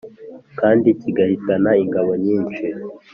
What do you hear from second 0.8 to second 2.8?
kigahitana ingabo nyinshi